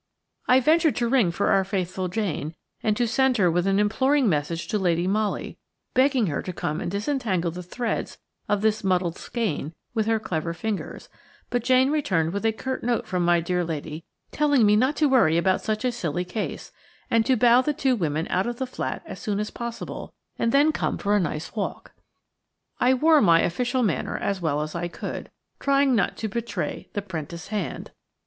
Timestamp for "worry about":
15.07-15.61